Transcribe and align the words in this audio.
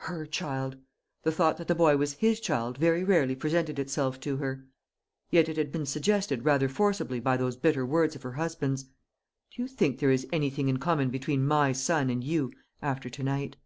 Her 0.00 0.26
child! 0.26 0.76
The 1.22 1.32
thought 1.32 1.56
that 1.56 1.66
the 1.66 1.74
boy 1.74 1.96
was 1.96 2.12
his 2.12 2.38
child 2.38 2.76
very 2.76 3.02
rarely 3.02 3.34
presented 3.34 3.78
itself 3.78 4.20
to 4.20 4.36
her. 4.36 4.66
Yet 5.30 5.48
it 5.48 5.56
had 5.56 5.72
been 5.72 5.86
suggested 5.86 6.44
rather 6.44 6.68
forcibly 6.68 7.18
by 7.18 7.38
those 7.38 7.56
bitter 7.56 7.86
words 7.86 8.14
of 8.14 8.20
her 8.22 8.32
husband's: 8.32 8.84
"Do 8.84 9.62
you 9.62 9.66
think 9.68 9.98
there 9.98 10.10
is 10.12 10.26
anything 10.34 10.68
in 10.68 10.76
common 10.80 11.08
between 11.08 11.46
my 11.46 11.72
son 11.72 12.10
and 12.10 12.22
you, 12.22 12.52
after 12.82 13.08
to 13.08 13.22
night?" 13.22 13.56